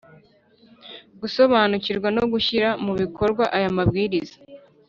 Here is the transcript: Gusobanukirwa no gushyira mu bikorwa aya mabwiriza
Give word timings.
Gusobanukirwa 1.21 2.09
no 2.17 2.23
gushyira 2.31 2.69
mu 2.85 2.93
bikorwa 3.01 3.43
aya 3.57 3.69
mabwiriza 3.77 4.35